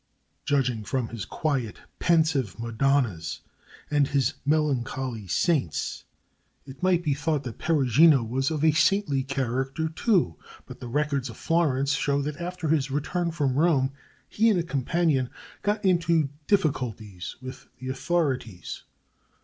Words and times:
Judging 0.45 0.83
from 0.83 1.09
his 1.09 1.25
quiet, 1.25 1.81
pensive 1.99 2.59
Madonnas 2.59 3.41
and 3.91 4.07
his 4.07 4.33
melancholy 4.43 5.27
Saints, 5.27 6.05
it 6.65 6.81
might 6.81 7.03
be 7.03 7.13
thought 7.13 7.43
that 7.43 7.59
Perugino 7.59 8.23
was 8.23 8.49
of 8.49 8.63
a 8.65 8.71
saintly 8.71 9.21
character 9.21 9.87
too; 9.87 10.37
but 10.65 10.79
the 10.79 10.87
records 10.87 11.29
of 11.29 11.37
Florence 11.37 11.91
show 11.93 12.19
that 12.23 12.37
after 12.41 12.69
his 12.69 12.89
return 12.89 13.29
from 13.29 13.53
Rome 13.53 13.91
he 14.27 14.49
and 14.49 14.59
a 14.59 14.63
companion 14.63 15.29
got 15.61 15.85
into 15.85 16.29
difficulties 16.47 17.35
with 17.39 17.67
the 17.77 17.89
authorities. 17.89 18.81